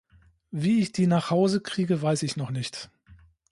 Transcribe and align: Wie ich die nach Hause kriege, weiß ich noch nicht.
Wie 0.49 0.79
ich 0.79 0.91
die 0.91 1.05
nach 1.05 1.29
Hause 1.29 1.61
kriege, 1.61 2.01
weiß 2.01 2.23
ich 2.23 2.35
noch 2.35 2.49
nicht. 2.49 2.89